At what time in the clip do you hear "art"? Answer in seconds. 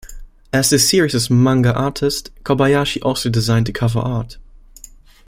3.99-4.37